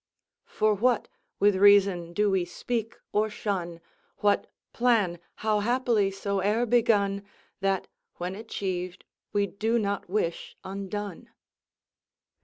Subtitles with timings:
[0.47, 3.81] "For what, with reason, do we speak or shun,
[4.17, 7.21] What plan, how happily soe'r begun,
[7.59, 11.29] That, when achieved, we do not wish undone?"